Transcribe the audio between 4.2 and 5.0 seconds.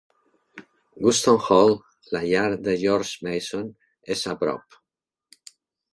a prop.